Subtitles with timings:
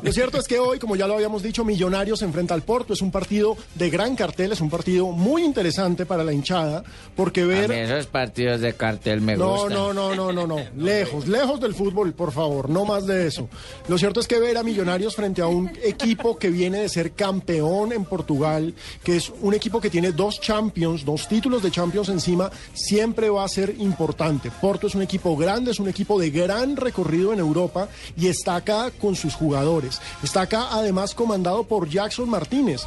[0.00, 2.94] Lo cierto es que hoy, como ya lo habíamos dicho, Millonarios se enfrenta al Porto.
[2.94, 6.82] Es un partido de gran cartel, es un partido muy interesante para la hinchada,
[7.14, 7.66] porque ver...
[7.70, 9.74] A mí esos partidos de cartel me No, gustan.
[9.74, 10.56] no, no, no, no, no.
[10.76, 13.50] Lejos, lejos del fútbol, por favor, no más de eso.
[13.86, 17.12] Lo cierto es que ver a Millonarios frente a un equipo que viene de ser
[17.12, 22.08] campeón en Portugal, que es un equipo que tiene dos Champions, dos títulos de Champions
[22.08, 24.50] encima, siempre va a ser importante.
[24.58, 28.56] Porto es un equipo grande, es un equipo de gran recorrido en Europa y está
[28.56, 29.81] acá con sus jugadores.
[30.22, 32.82] Está acá además comandado por Jackson Martínez,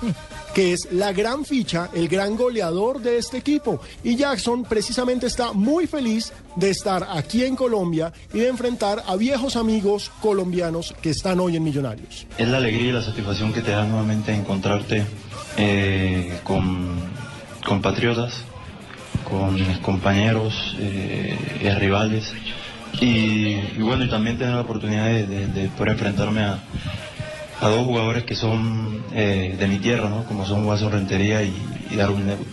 [0.53, 3.79] que es la gran ficha, el gran goleador de este equipo.
[4.03, 9.15] Y Jackson precisamente está muy feliz de estar aquí en Colombia y de enfrentar a
[9.15, 12.25] viejos amigos colombianos que están hoy en Millonarios.
[12.37, 15.05] Es la alegría y la satisfacción que te da nuevamente encontrarte
[15.57, 16.95] eh, con
[17.65, 18.41] compatriotas,
[19.29, 22.31] con compañeros, eh, y rivales.
[23.01, 26.63] Y, bueno, y también tener la oportunidad de, de- de poder enfrentarme a,
[27.61, 30.23] a dos jugadores que son eh, de mi tierra, ¿no?
[30.25, 31.53] como son Guaso Rentería y,
[31.95, 32.43] Darwin Nebo.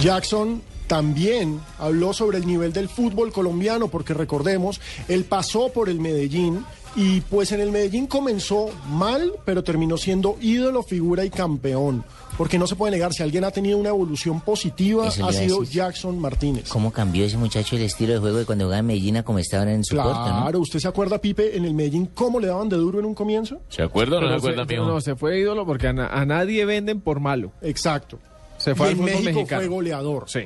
[0.00, 5.98] Jackson también habló sobre el nivel del fútbol colombiano, porque recordemos, él pasó por el
[6.00, 6.64] Medellín
[6.96, 12.04] y pues en el Medellín comenzó mal, pero terminó siendo ídolo, figura y campeón.
[12.36, 15.28] Porque no se puede negar, si alguien ha tenido una evolución positiva, ha sido
[15.60, 15.62] decir.
[15.70, 16.68] Jackson Martínez.
[16.68, 19.38] ¿Cómo cambió ese muchacho el estilo de juego de cuando jugaba en Medellín a como
[19.38, 20.42] está ahora en su Porto, no?
[20.42, 23.14] Claro, ¿usted se acuerda, Pipe, en el Medellín cómo le daban de duro en un
[23.14, 23.60] comienzo?
[23.68, 26.24] ¿Se acuerda o no se acuerda, se, no, se fue ídolo porque a, na- a
[26.26, 27.52] nadie venden por malo.
[27.62, 28.18] Exacto.
[28.58, 29.60] Se fue y al en fútbol México mexicano.
[29.62, 30.24] fue goleador.
[30.26, 30.40] Sí.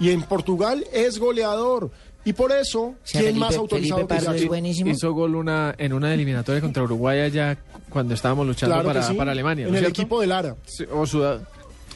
[0.00, 1.90] Y en Portugal es goleador.
[2.24, 4.90] Y por eso, sea, ¿quién Felipe- más autorizado Felipe que es buenísimo.
[4.90, 7.56] Hizo gol una, en una eliminatoria contra Uruguay allá
[7.88, 9.64] cuando estábamos luchando Claro para, sí, para Alemania.
[9.66, 10.02] En ¿no es el cierto?
[10.02, 10.56] equipo de Lara.
[10.66, 11.40] Sí, o Sudad.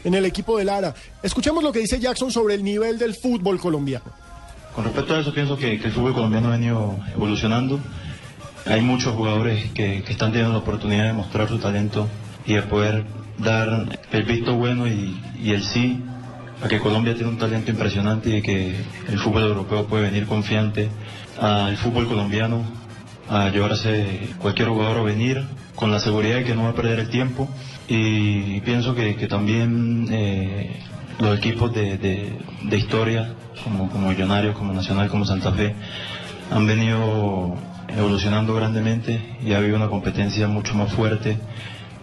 [0.04, 0.94] En el equipo de Lara.
[1.22, 4.04] Escuchemos lo que dice Jackson sobre el nivel del fútbol colombiano.
[4.74, 7.78] Con respecto a eso, pienso que, que el fútbol colombiano ha venido evolucionando.
[8.64, 12.08] Hay muchos jugadores que, que están teniendo la oportunidad de mostrar su talento
[12.46, 13.04] y de poder
[13.38, 16.02] dar el visto bueno y, y el sí
[16.62, 18.74] a que Colombia tiene un talento impresionante y que
[19.08, 20.88] el fútbol europeo puede venir confiante
[21.40, 22.62] al fútbol colombiano
[23.28, 25.42] a llevarse cualquier jugador o venir
[25.74, 27.48] con la seguridad de que no va a perder el tiempo.
[27.88, 30.76] Y pienso que, también eh,
[31.18, 33.34] los equipos de, de- de historia
[33.64, 35.74] como, como Millonarios, como Nacional, como Santa Fe
[36.50, 37.56] han venido
[37.88, 41.36] evolucionando grandemente y ha habido una competencia mucho más fuerte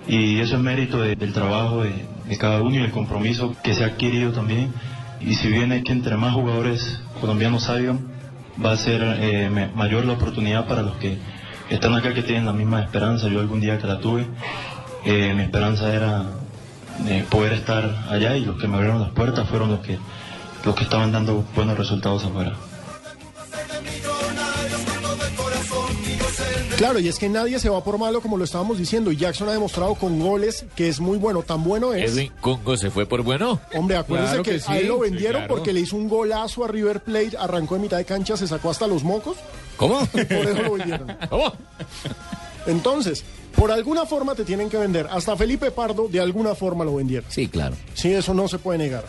[0.09, 3.83] y eso es mérito de- del trabajo de, cada uno y el compromiso que se
[3.83, 4.73] ha adquirido también.
[5.21, 7.99] Y si bien es que entre más jugadores colombianos salgan
[8.63, 11.17] va a ser eh, mayor la oportunidad para los que
[11.69, 13.27] están acá que tienen la misma esperanza.
[13.29, 14.25] Yo algún día que la tuve
[15.05, 16.25] eh, mi esperanza era
[17.05, 19.97] de poder estar allá y los que me abrieron las puertas fueron los que
[20.65, 22.53] los que estaban dando buenos resultados afuera
[26.79, 29.11] Claro, y es que nadie se va por malo, como lo estábamos diciendo.
[29.11, 31.43] Y Jackson ha demostrado con goles que es muy bueno.
[31.43, 32.13] Tan bueno es.
[32.13, 33.59] Edwin Congo se fue por bueno.
[33.75, 35.55] Hombre, acuérdese Claro que, que sí, a él lo sí, vendieron claro.
[35.55, 38.69] porque le hizo un golazo a River Plate, arrancó de mitad de cancha, se sacó
[38.69, 39.35] hasta los mocos.
[39.75, 39.99] ¿Cómo?
[40.05, 41.17] Por eso lo vendieron.
[41.29, 41.51] ¿Cómo?
[42.65, 45.07] Entonces, por alguna forma te tienen que vender.
[45.09, 47.29] Hasta Felipe Pardo, de alguna forma lo vendieron.
[47.31, 47.75] Sí, claro.
[47.93, 49.05] Sí, eso no se puede negar.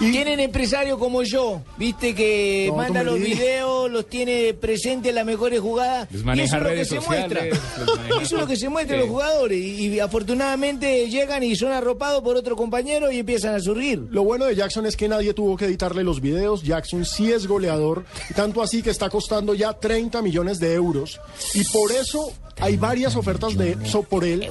[0.00, 5.14] Y Tienen empresarios como yo, viste que No, manda los videos, los tiene presentes en
[5.14, 6.08] las mejores jugadas.
[6.10, 8.14] Les y maneja eso es lo que se sociales, muestra.
[8.22, 9.00] Eso es lo que se muestra Sí.
[9.02, 9.58] los jugadores.
[9.58, 14.02] Y, y afortunadamente llegan y son arropados por otro compañero y empiezan a surgir.
[14.10, 16.64] Lo bueno de Jackson es que nadie tuvo que editarle los videos.
[16.64, 18.04] Jackson sí es goleador,
[18.34, 21.20] tanto así que está costando ya 30 millones de euros.
[21.54, 23.76] Y por eso hay varias ofertas de
[24.08, 24.48] por él.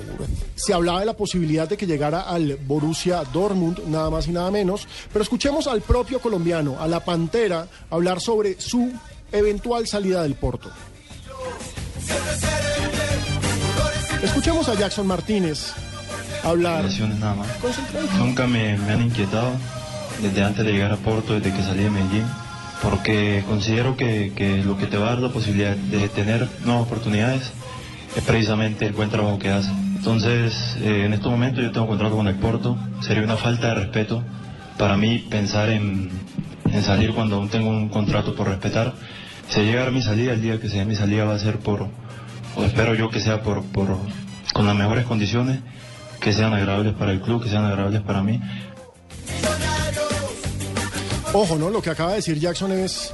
[0.55, 4.51] Se hablaba de la posibilidad de que llegara al Borussia Dortmund, nada más y nada
[4.51, 4.87] menos.
[5.11, 8.91] Pero escuchemos al propio colombiano, a la Pantera, hablar sobre su
[9.31, 10.69] eventual salida del Porto.
[14.21, 15.73] Escuchemos a Jackson Martínez
[16.43, 16.85] hablar.
[17.19, 17.47] nada más.
[18.17, 19.51] Nunca me, me han inquietado
[20.21, 22.25] desde antes de llegar a Porto, desde que salí de Medellín,
[22.81, 26.83] porque considero que, que lo que te va a dar la posibilidad de tener nuevas
[26.83, 27.51] oportunidades
[28.15, 29.71] es precisamente el buen trabajo que haces.
[29.95, 33.75] Entonces, eh, en estos momentos yo tengo contrato con el Porto, sería una falta de
[33.75, 34.23] respeto
[34.77, 36.09] para mí pensar en,
[36.71, 38.93] en salir cuando aún tengo un contrato por respetar.
[39.49, 41.87] Si llega mi salida, el día que sea mi salida va a ser por,
[42.55, 43.97] o espero yo que sea por, por,
[44.53, 45.59] con las mejores condiciones,
[46.19, 48.39] que sean agradables para el club, que sean agradables para mí.
[51.33, 51.69] Ojo, ¿no?
[51.69, 53.13] Lo que acaba de decir Jackson es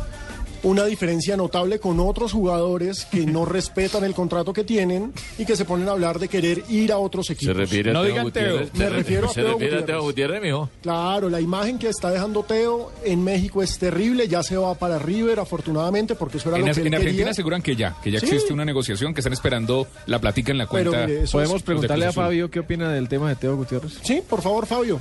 [0.64, 5.56] una diferencia notable con otros jugadores que no respetan el contrato que tienen y que
[5.56, 7.54] se ponen a hablar de querer ir a otros equipos.
[7.56, 8.52] Se refiere No a Teo digan Teo.
[8.60, 8.74] Gutiérrez.
[8.74, 10.42] Me Se refiero a se Teo refiere a Teo Gutiérrez.
[10.42, 10.70] Mijo.
[10.82, 15.00] Claro, la imagen que está dejando Teo en México es terrible, ya se va para
[15.00, 17.32] River afortunadamente porque eso era En, lo que él en Argentina quería.
[17.32, 18.26] aseguran que ya, que ya Sí.
[18.28, 21.08] existe una negociación, que están esperando la platica en la Pero cuenta.
[21.08, 22.12] mire, eso Podemos es- preguntarle a.
[22.12, 23.94] Fabio qué opina del tema de Teo Gutiérrez.
[24.04, 25.00] Sí, por favor, Fabio.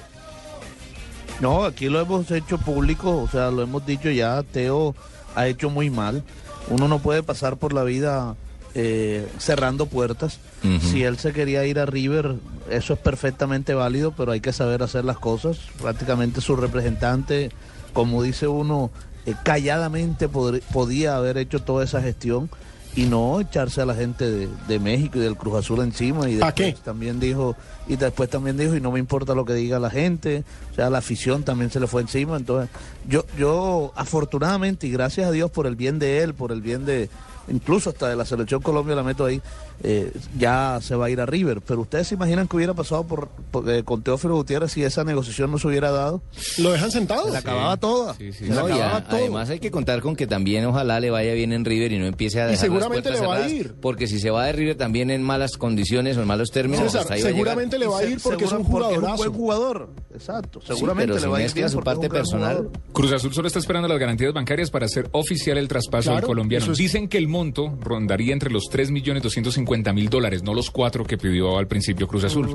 [1.41, 4.95] No, aquí lo hemos hecho público, o sea, lo hemos dicho ya, Teo
[5.39, 6.23] ha hecho muy mal.
[6.69, 8.35] Uno no puede pasar por la vida
[8.75, 10.39] eh, cerrando puertas.
[10.81, 12.35] Si él se quería ir a River,
[12.71, 15.59] eso es perfectamente válido, pero hay que saber hacer las cosas.
[15.81, 17.51] Prácticamente su representante,
[17.93, 18.91] como dice uno,
[19.27, 22.51] eh, calladamente podr- podía haber hecho toda esa gestión
[22.99, 26.29] y no echarse a la gente de, de México y del Cruz Azul encima.
[26.29, 26.81] Y ¿Pa' después qué?
[26.83, 27.55] también dijo,
[27.87, 30.43] y después también dijo, y no me importa lo que diga la gente,
[30.73, 32.37] o sea, la afición también se le fue encima.
[32.37, 32.69] Entonces,
[33.09, 36.87] yo, yo afortunadamente, y gracias a Dios por el bien de él, por el bien
[36.87, 37.09] de,
[37.51, 39.41] incluso hasta de la selección Colombia la meto ahí,
[39.83, 41.61] eh, ya se va a ir a River.
[41.61, 45.05] Pero ustedes se imaginan que hubiera pasado por, por- eh, con Teófilo Gutiérrez si esa
[45.05, 46.21] negociación no se hubiera dado.
[46.59, 47.27] ¿Lo dejan sentado?
[47.27, 48.15] Se la acababa toda.
[48.15, 48.47] Sí, sí.
[48.47, 49.17] Se No, y acababa todo.
[49.17, 52.07] además hay que contar con que también ojalá le vaya bien en River y no
[52.07, 53.75] empiece a Y dejar seguramente las le va a ir.
[53.81, 57.03] porque si se va de River también en malas condiciones o en malos términos, César,
[57.03, 57.45] hasta ahí va a llegar.
[57.47, 59.17] seguramente le va a ir porque es un Segura- porque jugadorazo.
[59.17, 59.91] buen jugador.
[60.13, 60.61] Exacto.
[60.61, 62.57] Sí, Seguramente pero le si va a ir bien su es un parte personal.
[62.57, 62.73] jugador.
[62.93, 66.27] Cruz Azul solo está esperando las garantías bancarias para hacer oficial el traspaso Claro, al
[66.27, 66.73] colombiano.
[66.73, 71.57] es- Dicen que el monto rondaría entre los 3.250.000 dólares, no los cuatro que pidió
[71.57, 72.49] al principio Cruz Azul.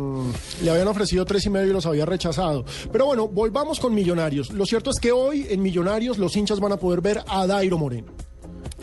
[0.62, 2.66] Le habían ofrecido tres y medio y los había rechazado.
[2.92, 4.52] Pero bueno, volvamos con Millonarios.
[4.52, 7.78] Lo cierto es que hoy en Millonarios los hinchas van a poder ver a Dairo
[7.78, 8.12] Moreno.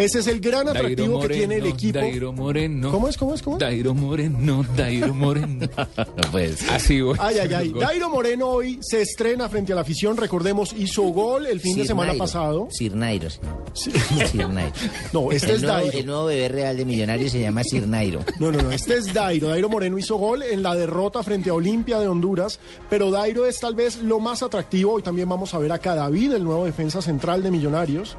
[0.00, 1.98] Ese es el gran atractivo Dairo que tiene el equipo.
[1.98, 2.90] Dairo Moreno.
[2.90, 3.16] ¿Cómo es?
[3.16, 3.42] ¿Cómo es?
[3.42, 3.60] ¿Cómo es?
[3.60, 5.68] Dairo Moreno, Dairo Moreno.
[5.96, 6.70] No puede ser.
[6.70, 7.16] Así, güey.
[7.20, 7.72] Ay, ay, ay.
[7.78, 10.16] Dairo Moreno hoy se estrena frente a la afición.
[10.16, 12.24] Recordemos, hizo gol el fin de semana Nairo.
[12.24, 12.68] pasado.
[12.70, 13.28] Sir Nairo.
[13.74, 14.72] Sir Nairo.
[15.12, 15.98] No, este el es nuevo, Dairo.
[15.98, 18.20] el nuevo bebé real de Millonarios se llama Sir Nairo.
[18.38, 19.48] No, no, no, este es Dairo.
[19.48, 22.58] Dairo Moreno hizo gol en la derrota frente a Olimpia de Honduras,
[22.88, 24.94] pero Dairo es tal vez lo más atractivo.
[24.94, 28.16] Hoy también vamos a ver a Cadavid, el nuevo defensa central de Millonarios.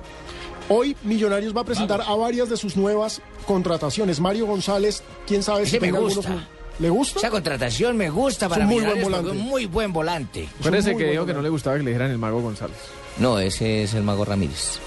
[0.74, 4.22] Hoy Millonarios va a presentar a varias de sus nuevas contrataciones.
[4.22, 6.28] Mario González, quién sabe si Ese me tenga gusta.
[6.30, 6.48] algunos...
[6.80, 7.20] ¿Le gusta?
[7.20, 9.32] Esa contratación me gusta para un muy buen volante.
[9.32, 10.50] es muy buen volante.
[10.64, 12.78] Parece que dijo que no le gustaba que le dijeran el mago González.
[13.18, 14.80] No, ese es el Mago Ramírez.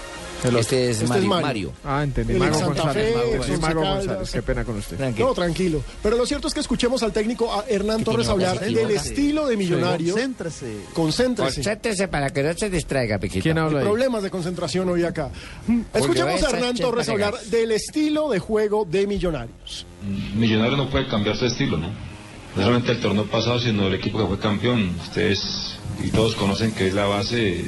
[0.43, 1.71] El Este es, Este es Mario.
[1.83, 2.33] Ah, entendí.
[2.33, 3.45] El Mago ex Santa González.
[3.45, 3.81] Fe, Mago.
[3.81, 4.31] González.
[4.31, 4.97] Qué pena con usted.
[4.97, 5.27] Tranquilo.
[5.27, 5.83] No, tranquilo.
[6.03, 9.57] Pero lo cierto es que escuchemos al técnico a Hernán Torres hablar del estilo de
[9.57, 10.11] Millonarios.
[10.11, 10.77] Concéntrese.
[10.93, 11.55] Concéntrese.
[11.55, 13.43] Concéntrese para que no se distraiga, Piquito.
[13.43, 13.85] ¿Quién habla ahí?
[13.85, 15.31] Problemas de concentración hoy acá.
[15.93, 19.85] Escuchemos a Hernán Torres hablar del estilo de juego de Millonarios.
[20.35, 21.89] Millonario no puede cambiar su estilo, ¿no?
[22.55, 24.95] No solamente el torneo pasado, sino el equipo que fue campeón.
[25.01, 27.65] Ustedes y todos conocen que es la base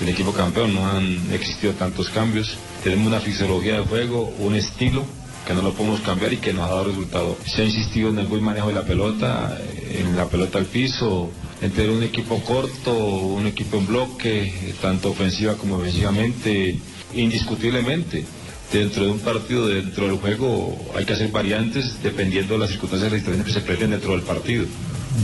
[0.00, 0.74] del equipo campeón.
[0.74, 2.56] No han existido tantos cambios.
[2.82, 5.04] Tenemos una fisiología de juego, un estilo
[5.46, 7.36] que no lo podemos cambiar y que nos ha dado resultado.
[7.46, 9.56] Se ha insistido en el buen manejo de la pelota,
[9.90, 11.30] en la pelota al piso,
[11.62, 16.78] en tener un equipo corto, un equipo en bloque, tanto ofensiva como defensivamente,
[17.14, 18.24] indiscutiblemente
[18.72, 23.12] dentro de un partido, dentro del juego, hay que hacer variantes dependiendo de las circunstancias
[23.12, 24.66] que se presenten dentro del partido.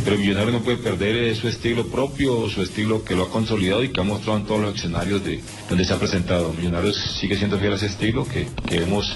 [0.04, 3.84] Pero Millonario no puede perder eh, su estilo propio, su estilo que lo ha consolidado
[3.84, 6.52] y que ha mostrado en todos los escenarios de donde se ha presentado.
[6.52, 9.14] Millonarios sigue siendo fiel a ese estilo que, que hemos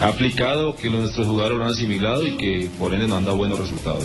[0.00, 3.58] aplicado, que nuestros jugadores lo han asimilado y que por ende nos han dado buenos
[3.58, 4.04] resultados.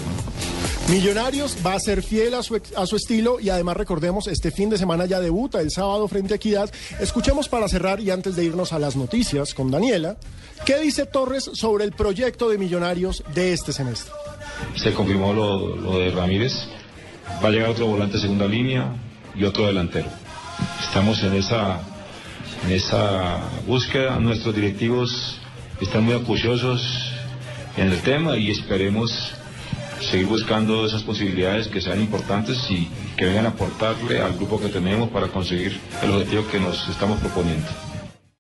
[0.89, 4.71] Millonarios va a ser fiel a su, a su estilo y además recordemos, este fin
[4.71, 6.71] de semana ya debuta el sábado frente a Equidad.
[6.99, 10.17] Escuchemos para cerrar y antes de irnos a las noticias con Daniela,
[10.65, 14.11] ¿qué dice Torres sobre el proyecto de Millonarios de este semestre?
[14.75, 16.53] Se confirmó lo, de Ramírez.
[17.43, 18.93] Va a llegar otro volante segunda línea
[19.35, 20.07] y otro delantero.
[20.81, 21.79] Estamos en esa,
[22.65, 24.19] en esa búsqueda.
[24.19, 25.37] Nuestros directivos
[25.79, 27.11] están muy acuciosos
[27.77, 29.33] en el tema y esperemos
[30.01, 34.69] seguir buscando esas posibilidades que sean importantes y que vengan a aportarle al grupo que
[34.69, 37.88] tenemos para conseguir el objetivo que nos estamos proponiendo.